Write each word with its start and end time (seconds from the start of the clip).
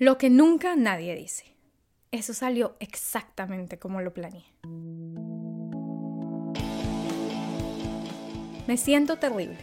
Lo 0.00 0.16
que 0.16 0.30
nunca 0.30 0.76
nadie 0.76 1.14
dice. 1.14 1.44
Eso 2.10 2.32
salió 2.32 2.74
exactamente 2.80 3.78
como 3.78 4.00
lo 4.00 4.14
planeé. 4.14 4.46
Me 8.66 8.78
siento 8.78 9.18
terrible. 9.18 9.58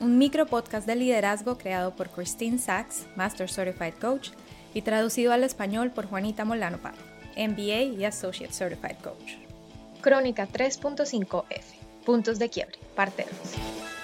Un 0.00 0.16
micro 0.16 0.46
podcast 0.46 0.86
de 0.86 0.96
liderazgo 0.96 1.58
creado 1.58 1.94
por 1.94 2.08
Christine 2.08 2.58
Sachs, 2.58 3.06
Master 3.16 3.50
Certified 3.50 3.92
Coach, 4.00 4.30
y 4.72 4.80
traducido 4.80 5.30
al 5.30 5.44
español 5.44 5.90
por 5.90 6.06
Juanita 6.06 6.46
Molano 6.46 6.78
Paro, 6.78 6.96
MBA 7.36 7.82
y 7.82 8.06
Associate 8.06 8.50
Certified 8.50 8.96
Coach. 9.04 9.34
Crónica 10.00 10.48
3.5F. 10.48 11.44
Puntos 12.06 12.38
de 12.38 12.48
quiebre. 12.48 12.78
Parte 12.96 13.26
2. 13.42 14.01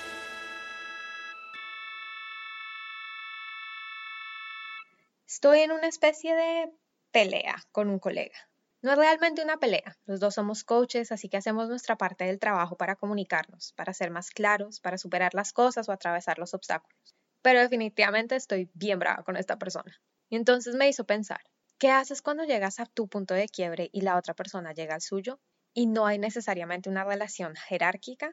Estoy 5.29 5.61
en 5.61 5.73
una 5.73 5.89
especie 5.89 6.35
de 6.35 6.73
pelea 7.13 7.63
con 7.71 7.91
un 7.91 7.99
colega. 7.99 8.49
No 8.81 8.93
es 8.93 8.99
realmente 8.99 9.43
una 9.45 9.59
pelea, 9.59 9.99
los 10.07 10.21
dos 10.21 10.35
somos 10.35 10.64
coaches, 10.64 11.13
así 11.13 11.29
que 11.29 11.36
hacemos 11.36 11.69
nuestra 11.69 11.99
parte 11.99 12.25
del 12.25 12.39
trabajo 12.39 12.79
para 12.79 12.96
comunicarnos, 12.96 13.75
para 13.75 13.93
ser 13.93 14.11
más 14.11 14.31
claros, 14.31 14.81
para 14.81 14.96
superar 14.96 15.35
las 15.35 15.53
cosas 15.53 15.86
o 15.86 15.93
atravesar 15.93 16.39
los 16.39 16.55
obstáculos. 16.55 17.14
Pero 17.43 17.61
definitivamente 17.61 18.36
estoy 18.36 18.71
bien 18.72 18.99
brava 18.99 19.22
con 19.22 19.36
esta 19.36 19.59
persona. 19.59 20.00
Y 20.31 20.36
entonces 20.36 20.77
me 20.77 20.89
hizo 20.89 21.05
pensar, 21.05 21.43
¿qué 21.77 21.91
haces 21.91 22.22
cuando 22.22 22.45
llegas 22.45 22.81
a 22.81 22.86
tu 22.86 23.07
punto 23.07 23.35
de 23.35 23.49
quiebre 23.49 23.91
y 23.93 24.00
la 24.00 24.17
otra 24.17 24.33
persona 24.33 24.72
llega 24.72 24.95
al 24.95 25.03
suyo? 25.03 25.41
Y 25.75 25.89
no 25.89 26.07
hay 26.07 26.19
necesariamente 26.19 26.89
una 26.89 27.05
relación 27.05 27.55
jerárquica. 27.55 28.33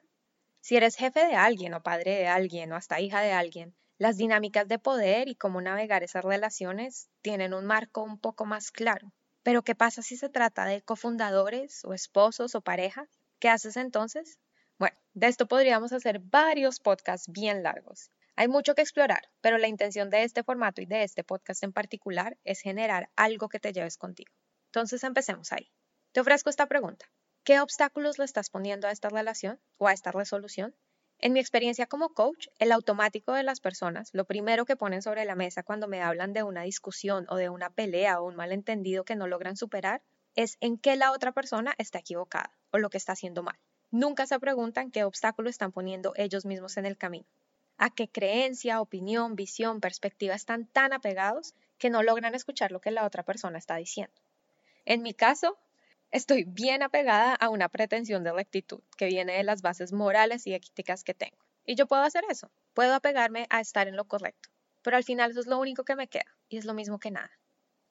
Si 0.62 0.78
eres 0.78 0.96
jefe 0.96 1.26
de 1.28 1.36
alguien 1.36 1.74
o 1.74 1.84
padre 1.84 2.12
de 2.12 2.28
alguien 2.28 2.72
o 2.72 2.78
hasta 2.78 3.02
hija 3.02 3.20
de 3.20 3.34
alguien, 3.34 3.76
las 3.98 4.18
dinámicas 4.18 4.68
de 4.68 4.80
poder 4.80 5.28
y 5.28 5.36
cómo 5.36 5.62
navegar 5.62 6.04
esas 6.04 6.26
relaciones 6.26 7.10
tienen 7.22 7.54
un 7.54 7.66
marco 7.66 8.04
un 8.04 8.20
poco 8.20 8.46
más 8.46 8.72
claro. 8.72 9.14
Pero 9.44 9.64
¿qué 9.64 9.76
pasa 9.76 10.02
si 10.02 10.18
se 10.18 10.30
trata 10.30 10.66
de 10.66 10.82
cofundadores 10.82 11.86
o 11.86 11.94
esposos 11.94 12.56
o 12.56 12.62
parejas? 12.62 13.08
¿Qué 13.40 13.50
haces 13.50 13.78
entonces? 13.78 14.40
Bueno, 14.78 14.98
de 15.14 15.28
esto 15.28 15.48
podríamos 15.48 15.94
hacer 15.94 16.20
varios 16.20 16.80
podcasts 16.80 17.32
bien 17.32 17.64
largos. 17.64 18.12
Hay 18.36 18.50
mucho 18.50 18.76
que 18.76 18.82
explorar, 18.82 19.30
pero 19.40 19.58
la 19.58 19.70
intención 19.70 20.10
de 20.10 20.24
este 20.24 20.44
formato 20.44 20.82
y 20.82 20.86
de 20.86 21.04
este 21.04 21.24
podcast 21.24 21.64
en 21.64 21.72
particular 21.72 22.38
es 22.44 22.60
generar 22.60 23.10
algo 23.16 23.48
que 23.48 23.60
te 23.60 23.72
lleves 23.72 23.98
contigo. 23.98 24.34
Entonces 24.68 25.04
empecemos 25.06 25.54
ahí. 25.54 25.72
Te 26.12 26.20
ofrezco 26.20 26.50
esta 26.50 26.68
pregunta. 26.68 27.06
¿Qué 27.46 27.62
obstáculos 27.62 28.18
le 28.18 28.26
estás 28.26 28.50
poniendo 28.50 28.88
a 28.88 28.92
esta 28.92 29.08
relación 29.08 29.62
o 29.78 29.88
a 29.88 29.94
esta 29.94 30.12
resolución? 30.12 30.76
En 31.20 31.34
mi 31.34 31.40
experiencia 31.40 31.88
como 31.88 32.10
coach, 32.10 32.48
el 32.60 32.72
automático 32.72 33.34
de 33.34 33.44
las 33.44 33.60
personas, 33.60 34.10
lo 34.14 34.26
primero 34.26 34.66
que 34.66 34.76
ponen 34.76 35.02
sobre 35.02 35.26
la 35.26 35.36
mesa 35.36 35.64
cuando 35.64 35.88
me 35.88 36.02
hablan 36.02 36.34
de 36.34 36.44
una 36.44 36.64
discusión 36.64 37.26
o 37.30 37.38
de 37.38 37.50
una 37.50 37.70
pelea 37.70 38.20
o 38.20 38.28
un 38.28 38.36
malentendido 38.36 39.06
que 39.06 39.16
no 39.16 39.26
logran 39.26 39.56
superar, 39.56 40.02
es 40.36 40.58
en 40.60 40.78
qué 40.78 40.98
la 40.98 41.14
otra 41.14 41.32
persona 41.32 41.74
está 41.78 42.00
equivocada 42.00 42.52
o 42.72 42.78
lo 42.78 42.90
que 42.90 42.98
está 42.98 43.14
haciendo 43.14 43.44
mal. 43.44 43.58
Nunca 43.92 44.28
se 44.28 44.40
preguntan 44.40 44.92
qué 44.92 45.06
obstáculo 45.06 45.50
están 45.50 45.72
poniendo 45.72 46.14
ellos 46.18 46.46
mismos 46.46 46.76
en 46.76 46.86
el 46.86 46.98
camino. 46.98 47.26
A 47.78 47.90
qué 47.90 48.10
creencia, 48.10 48.82
opinión, 48.82 49.36
visión, 49.36 49.80
perspectiva 49.80 50.36
están 50.36 50.66
tan 50.68 50.92
apegados 50.92 51.56
que 51.78 51.90
no 51.90 52.04
logran 52.04 52.36
escuchar 52.36 52.72
lo 52.72 52.82
que 52.82 52.92
la 52.92 53.06
otra 53.06 53.24
persona 53.24 53.58
está 53.58 53.78
diciendo. 53.78 54.14
En 54.86 55.02
mi 55.02 55.14
caso, 55.14 55.58
Estoy 56.16 56.46
bien 56.46 56.82
apegada 56.82 57.36
a 57.36 57.50
una 57.50 57.68
pretensión 57.68 58.24
de 58.24 58.32
rectitud 58.32 58.80
que 58.96 59.08
viene 59.08 59.34
de 59.34 59.44
las 59.44 59.62
bases 59.62 59.92
morales 59.92 60.48
y 60.48 60.54
éticas 60.54 61.04
que 61.04 61.14
tengo. 61.14 61.46
Y 61.66 61.76
yo 61.76 61.88
puedo 61.88 62.04
hacer 62.04 62.24
eso, 62.30 62.50
puedo 62.74 62.94
apegarme 62.94 63.48
a 63.50 63.60
estar 63.60 63.90
en 63.90 63.98
lo 63.98 64.06
correcto, 64.06 64.48
pero 64.82 64.96
al 64.96 65.04
final 65.04 65.32
eso 65.32 65.42
es 65.42 65.48
lo 65.48 65.60
único 65.60 65.84
que 65.84 65.98
me 65.98 66.08
queda 66.08 66.34
y 66.48 66.56
es 66.56 66.64
lo 66.64 66.74
mismo 66.74 67.00
que 67.00 67.12
nada. 67.12 67.32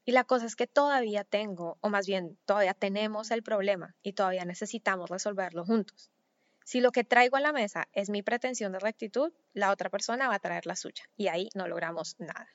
Y 0.06 0.12
la 0.12 0.24
cosa 0.24 0.46
es 0.46 0.56
que 0.56 0.66
todavía 0.66 1.24
tengo, 1.24 1.76
o 1.82 1.90
más 1.90 2.06
bien 2.06 2.38
todavía 2.46 2.72
tenemos 2.72 3.30
el 3.30 3.42
problema 3.42 3.94
y 4.02 4.14
todavía 4.14 4.46
necesitamos 4.46 5.10
resolverlo 5.10 5.66
juntos. 5.66 6.10
Si 6.64 6.80
lo 6.80 6.92
que 6.92 7.04
traigo 7.04 7.36
a 7.36 7.40
la 7.40 7.52
mesa 7.52 7.88
es 7.92 8.08
mi 8.08 8.22
pretensión 8.22 8.72
de 8.72 8.78
rectitud, 8.78 9.34
la 9.52 9.70
otra 9.70 9.90
persona 9.90 10.28
va 10.28 10.36
a 10.36 10.40
traer 10.40 10.64
la 10.64 10.76
suya 10.76 11.04
y 11.18 11.28
ahí 11.28 11.50
no 11.54 11.68
logramos 11.68 12.18
nada. 12.18 12.48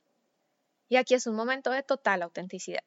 Y 0.87 0.95
aquí 0.95 1.13
es 1.13 1.27
un 1.27 1.35
momento 1.35 1.69
de 1.69 1.83
total 1.83 2.23
autenticidad. 2.23 2.81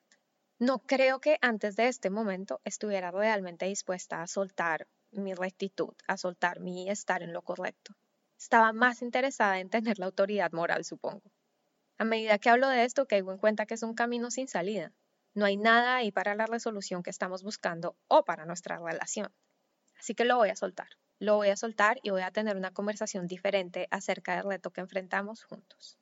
No 0.62 0.78
creo 0.78 1.20
que 1.20 1.38
antes 1.40 1.74
de 1.74 1.88
este 1.88 2.08
momento 2.08 2.60
estuviera 2.62 3.10
realmente 3.10 3.66
dispuesta 3.66 4.22
a 4.22 4.28
soltar 4.28 4.86
mi 5.10 5.34
rectitud, 5.34 5.92
a 6.06 6.16
soltar 6.16 6.60
mi 6.60 6.88
estar 6.88 7.24
en 7.24 7.32
lo 7.32 7.42
correcto. 7.42 7.96
Estaba 8.38 8.72
más 8.72 9.02
interesada 9.02 9.58
en 9.58 9.70
tener 9.70 9.98
la 9.98 10.06
autoridad 10.06 10.52
moral, 10.52 10.84
supongo. 10.84 11.32
A 11.98 12.04
medida 12.04 12.38
que 12.38 12.48
hablo 12.48 12.68
de 12.68 12.84
esto, 12.84 13.08
caigo 13.08 13.32
en 13.32 13.38
cuenta 13.38 13.66
que 13.66 13.74
es 13.74 13.82
un 13.82 13.94
camino 13.94 14.30
sin 14.30 14.46
salida. 14.46 14.92
No 15.34 15.46
hay 15.46 15.56
nada 15.56 15.96
ahí 15.96 16.12
para 16.12 16.36
la 16.36 16.46
resolución 16.46 17.02
que 17.02 17.10
estamos 17.10 17.42
buscando 17.42 17.96
o 18.06 18.24
para 18.24 18.46
nuestra 18.46 18.78
relación. 18.78 19.32
Así 19.98 20.14
que 20.14 20.24
lo 20.24 20.36
voy 20.36 20.50
a 20.50 20.54
soltar. 20.54 20.90
Lo 21.18 21.34
voy 21.34 21.48
a 21.48 21.56
soltar 21.56 21.98
y 22.04 22.10
voy 22.10 22.22
a 22.22 22.30
tener 22.30 22.56
una 22.56 22.72
conversación 22.72 23.26
diferente 23.26 23.88
acerca 23.90 24.36
del 24.36 24.44
reto 24.44 24.70
que 24.70 24.80
enfrentamos 24.80 25.42
juntos. 25.42 25.98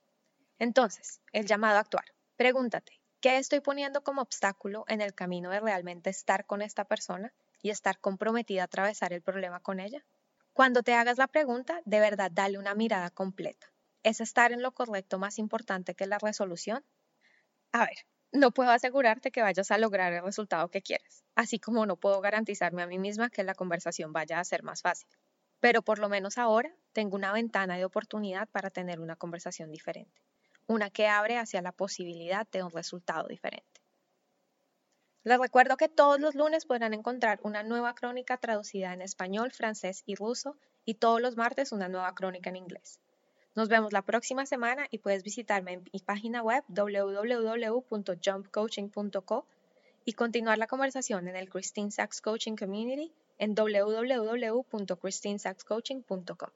Entonces, 0.59 1.22
el 1.32 1.47
llamado 1.47 1.78
a 1.78 1.81
actuar. 1.81 2.04
Pregúntate, 2.37 3.00
¿Qué 3.20 3.36
estoy 3.36 3.60
poniendo 3.60 4.03
como 4.03 4.22
obstáculo 4.22 4.84
en 4.88 5.03
el 5.03 5.14
camino 5.14 5.50
de 5.50 5.60
realmente 5.60 6.08
estar 6.10 6.47
con 6.47 6.62
esta 6.62 6.84
persona 6.86 7.34
y 7.62 7.70
estar 7.70 7.98
comprometida 7.98 8.62
a 8.62 8.64
atravesar 8.64 9.12
el 9.12 9.22
problema 9.22 9.60
con 9.60 9.78
ella? 9.78 10.06
Cuando 10.54 10.82
te 10.82 10.94
hagas 10.94 11.19
la 11.19 11.26
pregunta, 11.26 11.82
de 11.84 12.00
verdad 12.00 12.31
dale 12.31 12.58
una 12.58 12.75
mirada 12.75 13.10
completa. 13.10 13.72
¿Es 14.03 14.20
estar 14.22 14.53
en 14.53 14.62
lo 14.62 14.72
correcto 14.72 15.19
más 15.19 15.38
importante 15.38 15.94
que 15.94 16.06
la 16.06 16.19
resolución? 16.19 16.82
A 17.72 17.81
ver, 17.81 18.06
no 18.32 18.53
puedo 18.53 18.70
asegurarte 18.70 19.31
que 19.31 19.42
vayas 19.42 19.70
a 19.70 19.78
lograr 19.78 20.14
el 20.14 20.25
resultado 20.25 20.70
que 20.70 20.81
quieres, 20.81 21.25
así 21.34 21.58
como 21.58 21.84
no 21.84 21.97
puedo 21.97 22.20
garantizarme 22.22 22.82
a 22.82 22.87
mí 22.87 22.98
misma 22.98 23.28
que 23.28 23.44
la 23.44 23.54
conversación 23.54 24.12
vaya 24.14 24.41
a 24.41 24.44
ser 24.44 24.62
más 24.62 24.82
fácil. 24.82 25.08
Pero 25.60 25.82
por 25.82 25.98
lo 25.98 26.08
menos 26.08 26.38
ahora 26.38 26.75
tengo 26.92 27.16
una 27.16 27.32
ventana 27.32 27.76
de 27.76 27.84
oportunidad 27.84 28.48
para 28.48 28.70
tener 28.70 29.00
una 29.00 29.16
conversación 29.16 29.70
diferente 29.70 30.22
una 30.70 30.88
que 30.88 31.08
abre 31.08 31.36
hacia 31.36 31.60
la 31.62 31.72
posibilidad 31.72 32.47
de 32.48 32.62
un 32.62 32.70
resultado 32.70 33.26
diferente. 33.26 33.66
Les 35.25 35.36
recuerdo 35.36 35.76
que 35.76 35.88
todos 35.88 36.20
los 36.20 36.36
lunes 36.36 36.64
podrán 36.64 36.94
encontrar 36.94 37.41
una 37.42 37.64
nueva 37.64 37.92
crónica 37.94 38.36
traducida 38.36 38.94
en 38.94 39.03
español, 39.03 39.50
francés 39.50 40.04
y 40.06 40.14
ruso 40.14 40.56
y 40.84 40.94
todos 40.94 41.20
los 41.20 41.36
martes 41.36 41.72
una 41.72 41.88
nueva 41.88 42.14
crónica 42.14 42.50
en 42.50 42.56
inglés. 42.56 43.00
Nos 43.56 43.69
vemos 43.69 43.92
la 43.92 44.03
próxima 44.03 44.47
semana 44.47 44.86
y 44.92 44.98
puedes 44.98 45.25
visitarme 45.25 45.72
en 45.72 45.82
mi 45.92 45.98
página 45.98 46.41
web 46.41 46.62
www.jumpcoaching.co 46.69 49.47
y 50.04 50.12
continuar 50.12 50.58
la 50.58 50.69
conversación 50.69 51.26
en 51.26 51.34
el 51.34 51.50
Christine 51.50 51.91
Sachs 51.91 52.20
Coaching 52.20 52.54
Community 52.54 53.12
en 53.38 53.56
www.christinesachscoaching.com. 53.56 56.50